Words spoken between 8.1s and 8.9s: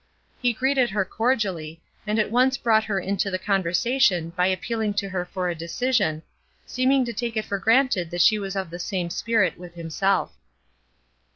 she was of the